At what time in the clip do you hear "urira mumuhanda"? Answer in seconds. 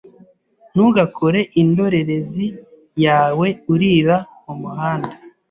3.73-5.13